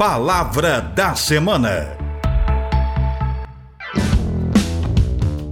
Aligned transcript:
Palavra 0.00 0.80
da 0.80 1.14
Semana. 1.14 1.94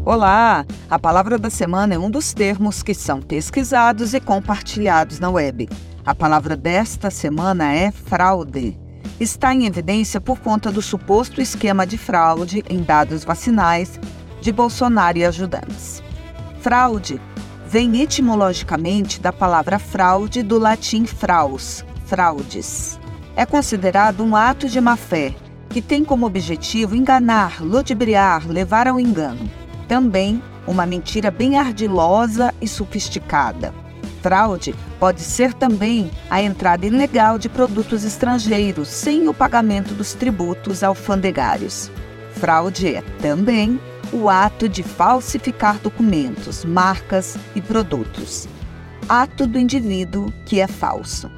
Olá! 0.06 0.64
A 0.88 0.98
palavra 0.98 1.36
da 1.36 1.50
semana 1.50 1.92
é 1.92 1.98
um 1.98 2.10
dos 2.10 2.32
termos 2.32 2.82
que 2.82 2.94
são 2.94 3.20
pesquisados 3.20 4.14
e 4.14 4.20
compartilhados 4.20 5.20
na 5.20 5.28
web. 5.28 5.68
A 6.02 6.14
palavra 6.14 6.56
desta 6.56 7.10
semana 7.10 7.74
é 7.74 7.90
fraude. 7.90 8.74
Está 9.20 9.52
em 9.52 9.66
evidência 9.66 10.18
por 10.18 10.38
conta 10.40 10.72
do 10.72 10.80
suposto 10.80 11.42
esquema 11.42 11.86
de 11.86 11.98
fraude 11.98 12.64
em 12.70 12.82
dados 12.82 13.24
vacinais 13.24 14.00
de 14.40 14.50
Bolsonaro 14.50 15.18
e 15.18 15.26
ajudantes. 15.26 16.02
Fraude 16.62 17.20
vem 17.66 18.00
etimologicamente 18.00 19.20
da 19.20 19.30
palavra 19.30 19.78
fraude 19.78 20.42
do 20.42 20.58
latim 20.58 21.04
fraus, 21.04 21.84
fraudes. 22.06 22.98
É 23.38 23.46
considerado 23.46 24.24
um 24.24 24.34
ato 24.34 24.68
de 24.68 24.80
má-fé 24.80 25.32
que 25.70 25.80
tem 25.80 26.04
como 26.04 26.26
objetivo 26.26 26.96
enganar, 26.96 27.62
ludibriar, 27.62 28.48
levar 28.48 28.88
ao 28.88 28.98
engano. 28.98 29.48
Também 29.86 30.42
uma 30.66 30.84
mentira 30.84 31.30
bem 31.30 31.56
ardilosa 31.56 32.52
e 32.60 32.66
sofisticada. 32.66 33.72
Fraude 34.20 34.74
pode 34.98 35.20
ser 35.20 35.54
também 35.54 36.10
a 36.28 36.42
entrada 36.42 36.84
ilegal 36.84 37.38
de 37.38 37.48
produtos 37.48 38.02
estrangeiros 38.02 38.88
sem 38.88 39.28
o 39.28 39.32
pagamento 39.32 39.94
dos 39.94 40.14
tributos 40.14 40.82
alfandegários. 40.82 41.92
Fraude 42.40 42.92
é 42.92 43.02
também 43.22 43.78
o 44.12 44.28
ato 44.28 44.68
de 44.68 44.82
falsificar 44.82 45.78
documentos, 45.78 46.64
marcas 46.64 47.36
e 47.54 47.62
produtos. 47.62 48.48
Ato 49.08 49.46
do 49.46 49.60
indivíduo 49.60 50.32
que 50.44 50.58
é 50.58 50.66
falso. 50.66 51.30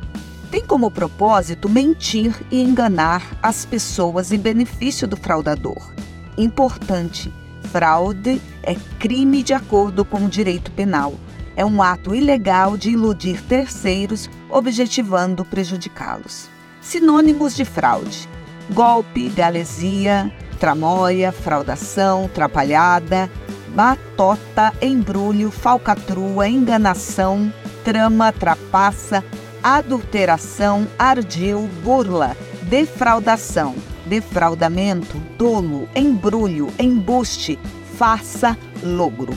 Tem 0.50 0.64
como 0.64 0.90
propósito 0.90 1.68
mentir 1.68 2.34
e 2.50 2.60
enganar 2.60 3.22
as 3.40 3.64
pessoas 3.64 4.32
em 4.32 4.38
benefício 4.38 5.06
do 5.06 5.16
fraudador. 5.16 5.92
Importante: 6.36 7.32
fraude 7.70 8.42
é 8.62 8.74
crime 8.98 9.44
de 9.44 9.54
acordo 9.54 10.04
com 10.04 10.24
o 10.24 10.28
direito 10.28 10.72
penal. 10.72 11.14
É 11.54 11.64
um 11.64 11.80
ato 11.80 12.14
ilegal 12.14 12.76
de 12.76 12.90
iludir 12.90 13.40
terceiros, 13.44 14.28
objetivando 14.48 15.44
prejudicá-los. 15.44 16.48
Sinônimos 16.80 17.54
de 17.54 17.64
fraude: 17.64 18.28
golpe, 18.70 19.28
galesia, 19.28 20.32
tramóia, 20.58 21.30
fraudação, 21.30 22.28
trapalhada, 22.34 23.30
batota, 23.68 24.72
embrulho, 24.82 25.50
falcatrua, 25.52 26.48
enganação, 26.48 27.52
trama, 27.84 28.32
trapaça, 28.32 29.24
adulteração, 29.62 30.86
ardil, 30.98 31.68
burla, 31.82 32.36
defraudação, 32.62 33.74
defraudamento, 34.06 35.16
dolo, 35.36 35.88
embrulho, 35.94 36.68
embuste, 36.78 37.58
farsa, 37.96 38.56
logro. 38.82 39.34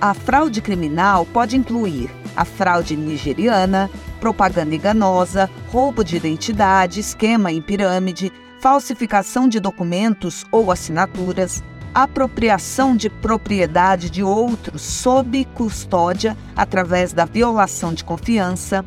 A 0.00 0.14
fraude 0.14 0.60
criminal 0.60 1.26
pode 1.26 1.56
incluir 1.56 2.10
a 2.36 2.44
fraude 2.44 2.96
nigeriana, 2.96 3.90
propaganda 4.20 4.74
enganosa, 4.74 5.50
roubo 5.68 6.04
de 6.04 6.16
identidade, 6.16 7.00
esquema 7.00 7.50
em 7.50 7.62
pirâmide, 7.62 8.32
falsificação 8.60 9.48
de 9.48 9.58
documentos 9.58 10.44
ou 10.50 10.70
assinaturas, 10.70 11.62
apropriação 11.94 12.94
de 12.94 13.08
propriedade 13.08 14.10
de 14.10 14.22
outros 14.22 14.82
sob 14.82 15.46
custódia 15.54 16.36
através 16.54 17.12
da 17.12 17.24
violação 17.24 17.94
de 17.94 18.04
confiança, 18.04 18.84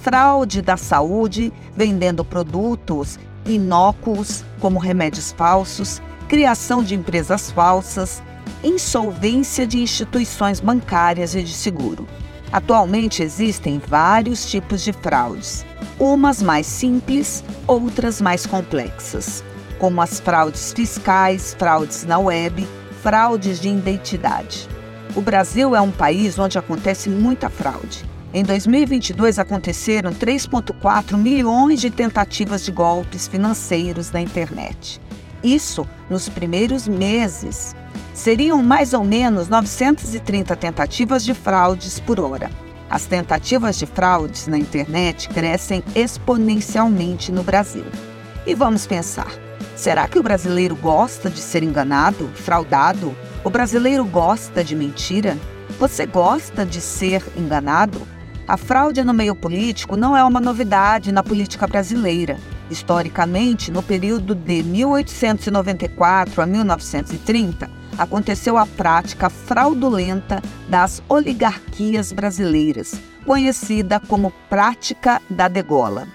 fraude 0.00 0.62
da 0.62 0.76
saúde, 0.76 1.52
vendendo 1.76 2.24
produtos 2.24 3.18
inócuos 3.46 4.44
como 4.60 4.78
remédios 4.78 5.32
falsos, 5.32 6.00
criação 6.28 6.82
de 6.82 6.94
empresas 6.94 7.50
falsas, 7.50 8.22
insolvência 8.62 9.66
de 9.66 9.80
instituições 9.80 10.60
bancárias 10.60 11.34
e 11.34 11.42
de 11.42 11.52
seguro. 11.52 12.06
Atualmente 12.52 13.22
existem 13.22 13.80
vários 13.86 14.50
tipos 14.50 14.82
de 14.82 14.92
fraudes, 14.92 15.64
umas 15.98 16.42
mais 16.42 16.66
simples, 16.66 17.44
outras 17.66 18.20
mais 18.20 18.44
complexas, 18.44 19.44
como 19.78 20.00
as 20.02 20.18
fraudes 20.18 20.72
fiscais, 20.72 21.54
fraudes 21.58 22.04
na 22.04 22.18
web, 22.18 22.66
fraudes 23.02 23.60
de 23.60 23.68
identidade. 23.68 24.68
O 25.14 25.20
Brasil 25.20 25.74
é 25.74 25.80
um 25.80 25.90
país 25.90 26.38
onde 26.38 26.58
acontece 26.58 27.08
muita 27.08 27.48
fraude. 27.48 28.09
Em 28.32 28.44
2022 28.44 29.40
aconteceram 29.40 30.12
3,4 30.12 31.16
milhões 31.16 31.80
de 31.80 31.90
tentativas 31.90 32.64
de 32.64 32.70
golpes 32.70 33.26
financeiros 33.26 34.12
na 34.12 34.20
internet. 34.20 35.00
Isso 35.42 35.84
nos 36.08 36.28
primeiros 36.28 36.86
meses 36.86 37.74
seriam 38.14 38.62
mais 38.62 38.92
ou 38.92 39.02
menos 39.02 39.48
930 39.48 40.54
tentativas 40.54 41.24
de 41.24 41.34
fraudes 41.34 41.98
por 41.98 42.20
hora. 42.20 42.48
As 42.88 43.04
tentativas 43.04 43.76
de 43.76 43.86
fraudes 43.86 44.46
na 44.46 44.58
internet 44.58 45.28
crescem 45.28 45.82
exponencialmente 45.92 47.32
no 47.32 47.42
Brasil. 47.42 47.86
E 48.46 48.54
vamos 48.54 48.86
pensar: 48.86 49.32
será 49.74 50.06
que 50.06 50.20
o 50.20 50.22
brasileiro 50.22 50.76
gosta 50.76 51.28
de 51.28 51.40
ser 51.40 51.64
enganado, 51.64 52.28
fraudado? 52.34 53.12
O 53.42 53.50
brasileiro 53.50 54.04
gosta 54.04 54.62
de 54.62 54.76
mentira? 54.76 55.36
Você 55.80 56.06
gosta 56.06 56.64
de 56.64 56.80
ser 56.80 57.24
enganado? 57.36 58.00
A 58.46 58.56
fraude 58.56 59.04
no 59.04 59.14
meio 59.14 59.34
político 59.34 59.96
não 59.96 60.16
é 60.16 60.24
uma 60.24 60.40
novidade 60.40 61.12
na 61.12 61.22
política 61.22 61.66
brasileira. 61.66 62.38
Historicamente, 62.70 63.70
no 63.70 63.82
período 63.82 64.34
de 64.34 64.62
1894 64.62 66.42
a 66.42 66.46
1930, 66.46 67.70
aconteceu 67.96 68.56
a 68.56 68.66
prática 68.66 69.28
fraudulenta 69.28 70.42
das 70.68 71.02
oligarquias 71.08 72.12
brasileiras, 72.12 73.00
conhecida 73.24 74.00
como 74.00 74.32
prática 74.48 75.20
da 75.28 75.48
degola. 75.48 76.08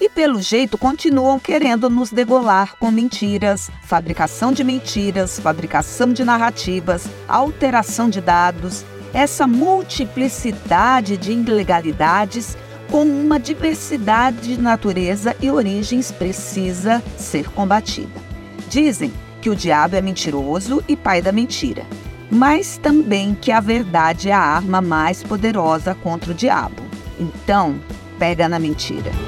E 0.00 0.08
pelo 0.08 0.40
jeito 0.40 0.78
continuam 0.78 1.40
querendo 1.40 1.90
nos 1.90 2.10
degolar 2.10 2.76
com 2.78 2.90
mentiras, 2.90 3.68
fabricação 3.82 4.52
de 4.52 4.62
mentiras, 4.62 5.40
fabricação 5.40 6.12
de 6.12 6.24
narrativas, 6.24 7.08
alteração 7.26 8.08
de 8.08 8.20
dados, 8.20 8.84
essa 9.12 9.46
multiplicidade 9.46 11.16
de 11.16 11.32
ilegalidades 11.32 12.56
com 12.90 13.02
uma 13.02 13.38
diversidade 13.38 14.56
de 14.56 14.60
natureza 14.60 15.36
e 15.40 15.50
origens 15.50 16.10
precisa 16.10 17.02
ser 17.16 17.48
combatida. 17.50 18.20
Dizem 18.68 19.12
que 19.40 19.50
o 19.50 19.56
diabo 19.56 19.96
é 19.96 20.00
mentiroso 20.00 20.82
e 20.88 20.96
pai 20.96 21.22
da 21.22 21.32
mentira, 21.32 21.84
mas 22.30 22.78
também 22.78 23.34
que 23.34 23.52
a 23.52 23.60
verdade 23.60 24.30
é 24.30 24.32
a 24.32 24.40
arma 24.40 24.80
mais 24.80 25.22
poderosa 25.22 25.94
contra 25.94 26.30
o 26.30 26.34
diabo. 26.34 26.82
Então, 27.18 27.78
pega 28.18 28.48
na 28.48 28.58
mentira. 28.58 29.27